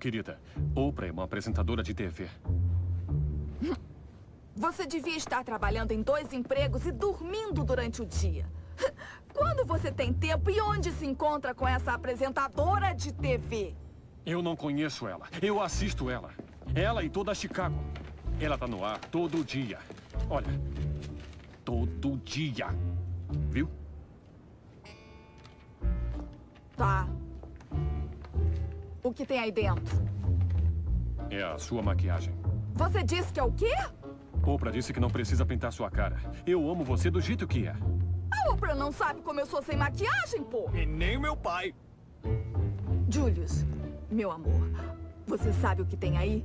[0.00, 0.40] Querida,
[0.74, 2.30] Oprah é uma apresentadora de TV.
[4.54, 8.46] Você devia estar trabalhando em dois empregos e dormindo durante o dia.
[9.32, 13.74] Quando você tem tempo e onde se encontra com essa apresentadora de TV?
[14.24, 15.26] Eu não conheço ela.
[15.40, 16.30] Eu assisto ela.
[16.74, 17.82] Ela e toda Chicago.
[18.38, 19.78] Ela tá no ar todo dia.
[20.28, 20.48] Olha,
[21.64, 22.68] todo dia.
[23.48, 23.68] Viu?
[26.76, 27.08] Tá.
[29.02, 29.96] O que tem aí dentro?
[31.30, 32.34] É a sua maquiagem.
[32.74, 33.74] Você disse que é o quê?
[34.50, 36.16] Oprah disse que não precisa pintar sua cara.
[36.46, 37.74] Eu amo você do jeito que é.
[38.30, 40.68] A Oprah não sabe como eu sou sem maquiagem, pô.
[40.74, 41.74] E nem meu pai.
[43.08, 43.64] Julius,
[44.10, 44.70] meu amor,
[45.26, 46.44] você sabe o que tem aí?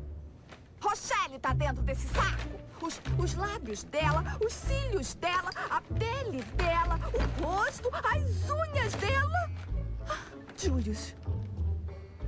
[0.82, 2.50] Rochelle tá dentro desse saco.
[2.82, 9.50] Os, os lábios dela, os cílios dela, a pele dela, o rosto, as unhas dela.
[10.56, 11.16] Julius,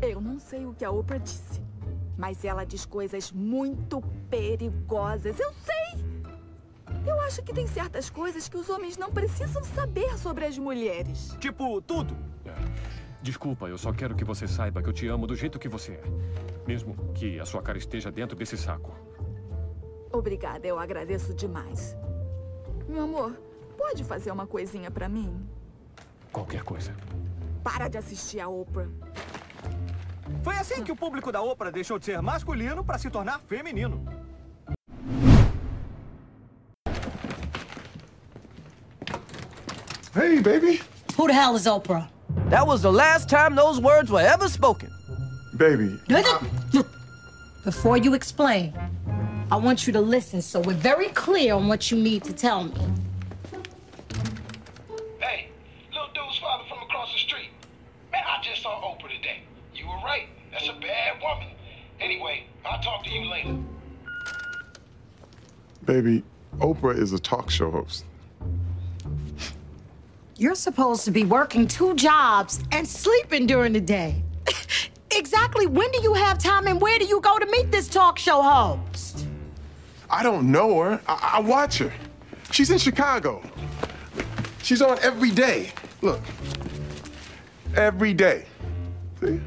[0.01, 1.61] eu não sei o que a Oprah disse,
[2.19, 5.39] mas ela diz coisas muito perigosas.
[5.39, 6.03] Eu sei!
[7.07, 11.33] Eu acho que tem certas coisas que os homens não precisam saber sobre as mulheres.
[11.39, 12.13] Tipo, tudo.
[12.45, 12.53] É.
[13.21, 15.93] Desculpa, eu só quero que você saiba que eu te amo do jeito que você
[15.93, 16.03] é.
[16.67, 18.93] Mesmo que a sua cara esteja dentro desse saco.
[20.11, 21.95] Obrigada, eu agradeço demais.
[22.89, 23.31] Meu amor,
[23.77, 25.47] pode fazer uma coisinha pra mim?
[26.33, 26.93] Qualquer coisa.
[27.63, 28.89] Para de assistir a Oprah.
[30.43, 34.03] Foi assim que o público da Oprah deixou de ser masculino para se tornar feminino.
[40.15, 40.81] Hey, baby.
[41.15, 42.07] Who the hell is Oprah?
[42.49, 44.89] That was the last time those words were ever spoken.
[45.55, 45.99] Baby.
[47.63, 48.73] Before you explain,
[49.51, 52.63] I want you to listen so we're very clear on what you need to tell
[52.63, 52.73] me.
[65.89, 66.21] Baby,
[66.59, 68.05] Oprah is a talk show host.
[70.37, 74.21] You're supposed to be working two jobs and sleeping during the day.
[75.11, 78.19] exactly when do you have time and where do you go to meet this talk
[78.19, 79.25] show host?
[80.11, 81.01] I don't know her.
[81.07, 81.91] I, I watch her.
[82.51, 83.41] She's in Chicago.
[84.61, 85.71] She's on every day.
[86.03, 86.21] Look.
[87.75, 88.45] Every day.
[89.21, 89.41] See?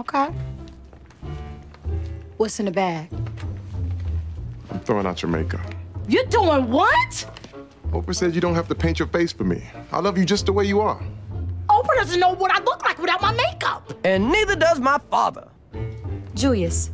[0.00, 0.34] Okay.
[2.38, 3.08] What's in the bag?
[4.86, 5.74] I'm throwing out your makeup.
[6.06, 7.42] You're doing what?
[7.90, 9.64] Oprah said you don't have to paint your face for me.
[9.90, 11.02] I love you just the way you are.
[11.68, 13.92] Oprah doesn't know what I look like without my makeup.
[14.04, 15.48] And neither does my father.
[16.36, 16.92] Julius,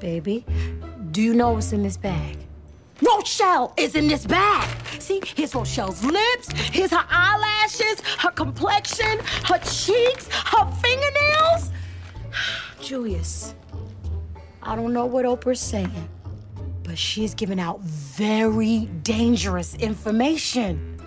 [0.00, 0.44] baby,
[1.12, 2.36] do you know what's in this bag?
[3.00, 4.68] Rochelle is in this bag.
[4.98, 11.70] See, here's Rochelle's lips, here's her eyelashes, her complexion, her cheeks, her fingernails.
[12.82, 13.54] Julius,
[14.62, 16.08] I don't know what Oprah's saying,
[16.90, 21.00] but she's giving out very dangerous information.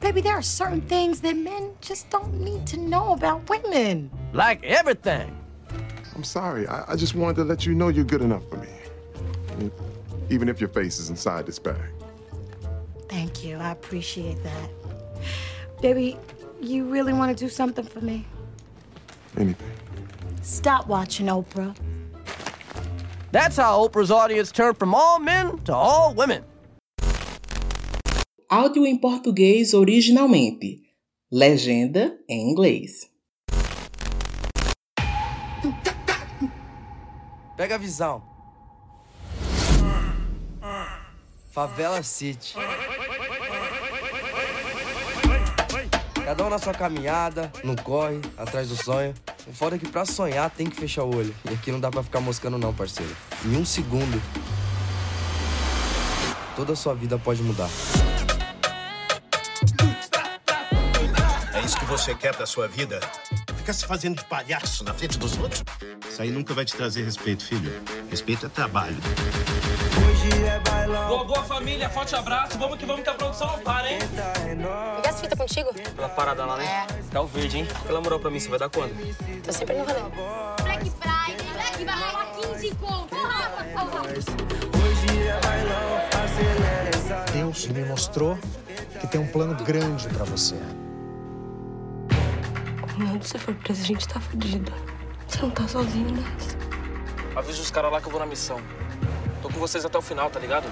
[0.00, 4.10] Baby, there are certain things that men just don't need to know about women.
[4.32, 5.38] Like everything.
[6.16, 6.66] I'm sorry.
[6.66, 9.70] I, I just wanted to let you know you're good enough for me.
[10.30, 11.78] Even if your face is inside this bag.
[13.08, 13.56] Thank you.
[13.58, 14.70] I appreciate that.
[15.80, 16.16] Baby,
[16.60, 18.26] you really want to do something for me?
[19.36, 19.70] Anything.
[20.42, 21.76] Stop watching Oprah.
[23.32, 26.42] That's how Oprah's audience turned from all men to all women.
[28.48, 30.82] Áudio em português originalmente.
[31.30, 33.08] Legenda em inglês.
[37.56, 38.20] Pega a visão.
[41.52, 42.54] Favela City.
[46.24, 49.14] Cada um na sua caminhada, no corre, atrás do sonho.
[49.50, 51.34] O foda é que pra sonhar tem que fechar o olho.
[51.50, 53.10] E aqui não dá pra ficar moscando não, parceiro.
[53.44, 54.22] Em um segundo,
[56.54, 57.68] toda a sua vida pode mudar.
[61.52, 63.00] É isso que você quer pra sua vida?
[63.70, 65.62] Ficar se fazendo de palhaço na frente dos outros?
[66.08, 67.72] Isso aí nunca vai te trazer respeito, filho.
[68.10, 68.96] Respeito é trabalho.
[71.06, 72.58] Boa, boa família, forte abraço.
[72.58, 73.98] Vamos que vamos que a produção não para, hein?
[74.96, 75.72] Pegar essa fita contigo?
[75.94, 76.64] Pela parada lá, né?
[76.64, 76.86] É.
[77.12, 77.68] Tá o verde, hein?
[77.86, 78.92] Pela moral pra mim, você vai dar quando?
[79.44, 80.00] Tô sempre no rolê.
[80.62, 83.06] Black Friday, Black vai rolar 15 conto.
[83.08, 84.02] Porra, porra.
[87.32, 88.36] Deus me mostrou
[89.00, 90.56] que tem um plano grande pra você.
[93.08, 94.70] Quando você for preso, a gente tá fudido.
[95.26, 96.56] Você não tá sozinho nessa.
[97.34, 98.60] Avisa os caras lá que eu vou na missão.
[99.40, 100.66] Tô com vocês até o final, tá ligado?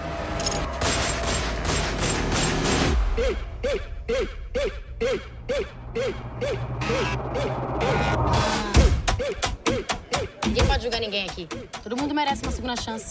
[10.44, 11.48] Ninguém pode julgar ninguém aqui.
[11.82, 13.10] Todo mundo merece uma segunda chance.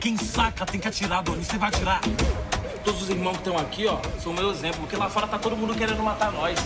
[0.00, 1.44] Quem saca tem que atirar, Doni.
[1.44, 2.00] Você vai atirar.
[2.84, 4.80] Todos os irmãos que estão aqui, ó, são o meu exemplo.
[4.80, 6.58] Porque lá fora tá todo mundo querendo matar nós.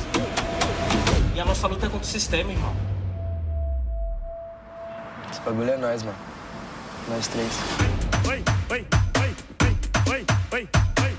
[1.38, 2.74] E a nossa luta é contra o sistema, irmão.
[5.30, 6.18] Esse bagulho é nós, mano.
[7.08, 7.52] Nós três.
[8.28, 8.84] Oi, oi,
[9.20, 9.76] oi, oi,
[10.10, 10.68] oi, oi,
[11.04, 11.18] oi.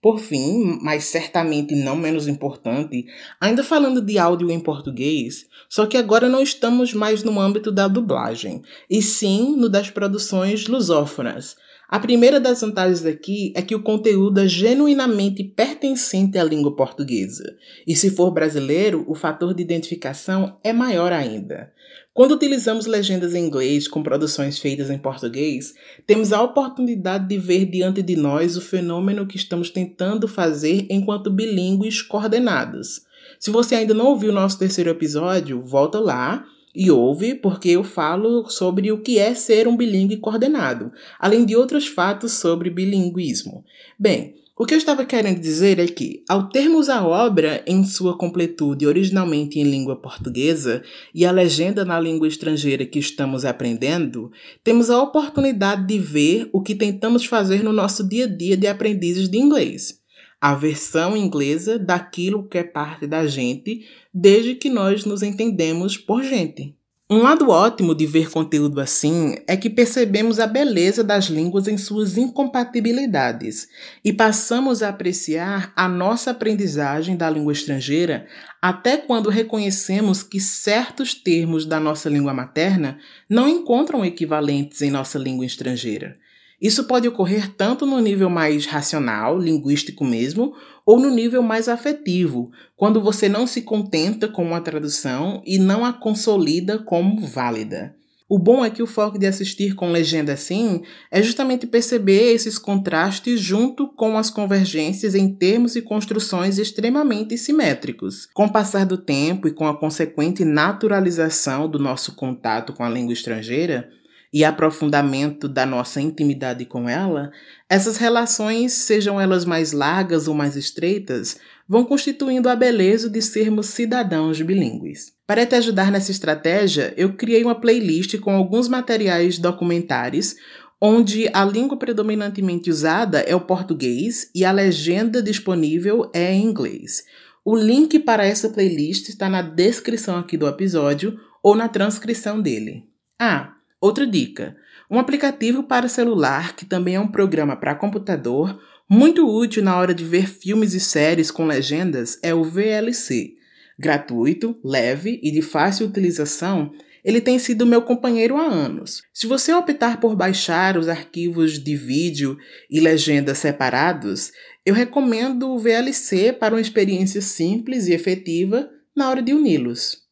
[0.00, 3.04] Por fim, mas certamente não menos importante,
[3.38, 7.86] ainda falando de áudio em português, só que agora não estamos mais no âmbito da
[7.88, 11.56] dublagem, e sim no das produções lusófonas.
[11.88, 17.56] A primeira das vantagens aqui é que o conteúdo é genuinamente pertencente à língua portuguesa,
[17.86, 21.72] e se for brasileiro, o fator de identificação é maior ainda.
[22.12, 25.74] Quando utilizamos legendas em inglês com produções feitas em português,
[26.04, 31.30] temos a oportunidade de ver diante de nós o fenômeno que estamos tentando fazer enquanto
[31.30, 33.02] bilíngues coordenados.
[33.38, 36.44] Se você ainda não ouviu nosso terceiro episódio, volta lá
[36.76, 41.56] e ouve, porque eu falo sobre o que é ser um bilíngue coordenado, além de
[41.56, 43.64] outros fatos sobre bilinguismo.
[43.98, 48.16] Bem, o que eu estava querendo dizer é que, ao termos a obra em sua
[48.16, 50.82] completude originalmente em língua portuguesa
[51.14, 54.32] e a legenda na língua estrangeira que estamos aprendendo,
[54.64, 58.66] temos a oportunidade de ver o que tentamos fazer no nosso dia a dia de
[58.66, 60.00] aprendizes de inglês.
[60.40, 66.22] A versão inglesa daquilo que é parte da gente, desde que nós nos entendemos por
[66.22, 66.76] gente.
[67.08, 71.78] Um lado ótimo de ver conteúdo assim é que percebemos a beleza das línguas em
[71.78, 73.68] suas incompatibilidades
[74.04, 78.26] e passamos a apreciar a nossa aprendizagem da língua estrangeira
[78.60, 82.98] até quando reconhecemos que certos termos da nossa língua materna
[83.30, 86.18] não encontram equivalentes em nossa língua estrangeira.
[86.60, 90.54] Isso pode ocorrer tanto no nível mais racional, linguístico mesmo,
[90.86, 95.84] ou no nível mais afetivo, quando você não se contenta com uma tradução e não
[95.84, 97.94] a consolida como válida.
[98.28, 100.82] O bom é que o foco de assistir com legenda assim
[101.12, 108.26] é justamente perceber esses contrastes junto com as convergências em termos e construções extremamente simétricos.
[108.34, 112.90] Com o passar do tempo e com a consequente naturalização do nosso contato com a
[112.90, 113.88] língua estrangeira,
[114.32, 117.30] e aprofundamento da nossa intimidade com ela,
[117.68, 123.66] essas relações, sejam elas mais largas ou mais estreitas, vão constituindo a beleza de sermos
[123.66, 125.12] cidadãos bilíngues.
[125.26, 130.36] Para te ajudar nessa estratégia, eu criei uma playlist com alguns materiais documentares
[130.80, 137.02] onde a língua predominantemente usada é o português e a legenda disponível é em inglês.
[137.44, 142.84] O link para essa playlist está na descrição aqui do episódio ou na transcrição dele.
[143.18, 144.56] Ah, outra dica:
[144.90, 149.92] um aplicativo para celular, que também é um programa para computador, muito útil na hora
[149.92, 153.34] de ver filmes e séries com legendas, é o VLC.
[153.78, 156.72] Gratuito, leve e de fácil utilização,
[157.04, 159.02] ele tem sido meu companheiro há anos.
[159.12, 162.36] Se você optar por baixar os arquivos de vídeo
[162.70, 164.32] e legendas separados,
[164.64, 170.05] eu recomendo o VLC para uma experiência simples e efetiva na hora de uni-los.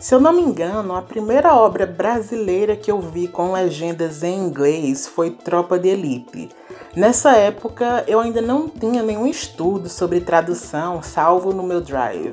[0.00, 4.34] Se eu não me engano, a primeira obra brasileira que eu vi com legendas em
[4.34, 6.48] inglês foi Tropa de Elite.
[6.96, 12.32] Nessa época, eu ainda não tinha nenhum estudo sobre tradução salvo no meu drive,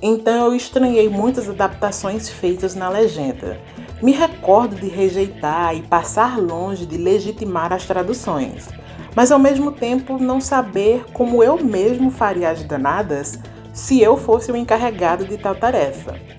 [0.00, 3.58] então eu estranhei muitas adaptações feitas na legenda.
[4.00, 8.68] Me recordo de rejeitar e passar longe de legitimar as traduções,
[9.16, 13.40] mas ao mesmo tempo não saber como eu mesmo faria as danadas
[13.72, 16.37] se eu fosse o encarregado de tal tarefa.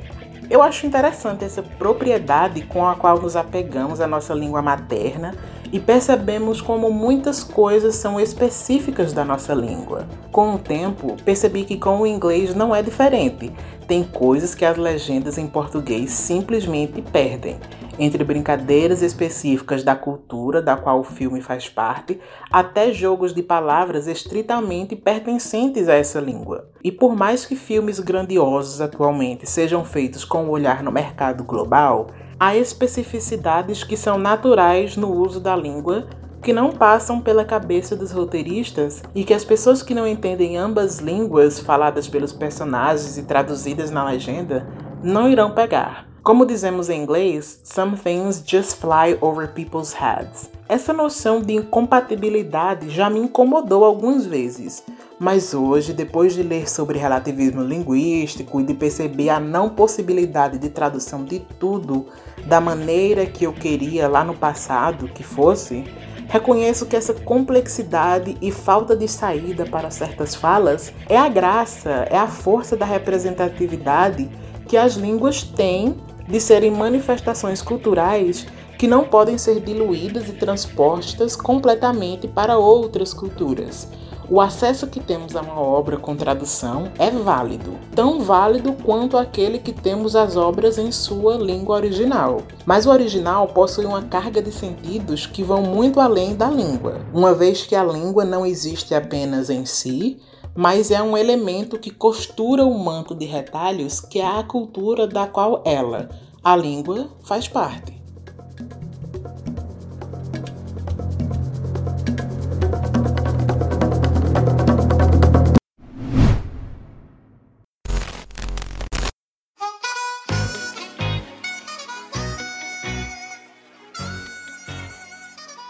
[0.50, 5.36] Eu acho interessante essa propriedade com a qual nos apegamos à nossa língua materna
[5.72, 10.08] e percebemos como muitas coisas são específicas da nossa língua.
[10.32, 13.52] Com o tempo, percebi que com o inglês não é diferente.
[13.88, 17.58] Tem coisas que as legendas em português simplesmente perdem
[18.00, 24.08] entre brincadeiras específicas da cultura da qual o filme faz parte, até jogos de palavras
[24.08, 26.70] estritamente pertencentes a essa língua.
[26.82, 31.44] E por mais que filmes grandiosos atualmente sejam feitos com o um olhar no mercado
[31.44, 32.08] global,
[32.40, 36.08] há especificidades que são naturais no uso da língua
[36.42, 41.00] que não passam pela cabeça dos roteiristas e que as pessoas que não entendem ambas
[41.00, 44.66] línguas faladas pelos personagens e traduzidas na legenda
[45.04, 46.09] não irão pegar.
[46.30, 50.48] Como dizemos em inglês, some things just fly over people's heads.
[50.68, 54.84] Essa noção de incompatibilidade já me incomodou algumas vezes,
[55.18, 60.70] mas hoje, depois de ler sobre relativismo linguístico e de perceber a não possibilidade de
[60.70, 62.06] tradução de tudo
[62.46, 65.84] da maneira que eu queria lá no passado que fosse,
[66.28, 72.20] reconheço que essa complexidade e falta de saída para certas falas é a graça, é
[72.20, 74.30] a força da representatividade
[74.68, 75.98] que as línguas têm
[76.30, 78.46] de serem manifestações culturais
[78.78, 83.90] que não podem ser diluídas e transpostas completamente para outras culturas.
[84.32, 89.58] O acesso que temos a uma obra com tradução é válido, tão válido quanto aquele
[89.58, 92.44] que temos às obras em sua língua original.
[92.64, 97.34] Mas o original possui uma carga de sentidos que vão muito além da língua, uma
[97.34, 100.20] vez que a língua não existe apenas em si,
[100.60, 105.26] mas é um elemento que costura o manto de retalhos que é a cultura da
[105.26, 106.10] qual ela,
[106.44, 107.98] a língua, faz parte.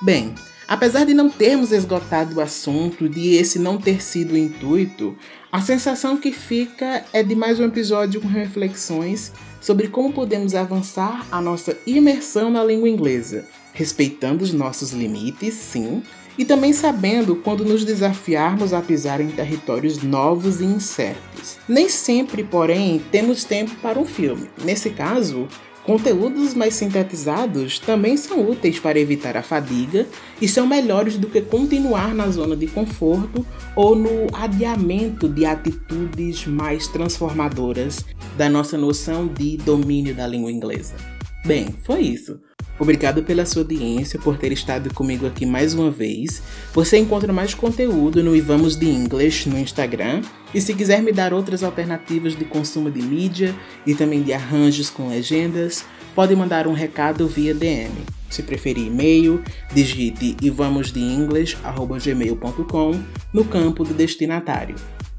[0.02, 0.34] Bem,
[0.70, 5.18] Apesar de não termos esgotado o assunto, de esse não ter sido o intuito,
[5.52, 11.26] a sensação que fica é de mais um episódio com reflexões sobre como podemos avançar
[11.32, 16.04] a nossa imersão na língua inglesa, respeitando os nossos limites, sim,
[16.38, 21.58] e também sabendo quando nos desafiarmos a pisar em territórios novos e incertos.
[21.68, 24.48] Nem sempre, porém, temos tempo para um filme.
[24.64, 25.48] Nesse caso,
[25.90, 30.06] Conteúdos mais sintetizados também são úteis para evitar a fadiga
[30.40, 33.44] e são melhores do que continuar na zona de conforto
[33.76, 38.06] ou no adiamento de atitudes mais transformadoras
[38.38, 41.19] da nossa noção de domínio da língua inglesa.
[41.50, 42.40] Bem, foi isso.
[42.78, 46.44] Obrigado pela sua audiência, por ter estado comigo aqui mais uma vez.
[46.76, 50.22] Você encontra mais conteúdo no Ivamos de English no Instagram.
[50.54, 54.92] E se quiser me dar outras alternativas de consumo de mídia e também de arranjos
[54.92, 55.84] com legendas,
[56.14, 57.96] pode mandar um recado via DM.
[58.30, 59.42] Se preferir e-mail,
[59.74, 62.92] digite ivamosdeenglish.gmail.com
[63.34, 64.76] no campo do destinatário.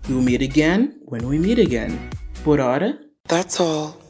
[0.08, 1.98] We'll meet again when we meet again.
[2.44, 4.09] Por hora, that's all.